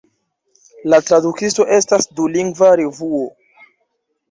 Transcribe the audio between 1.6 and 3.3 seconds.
estas dulingva revuo.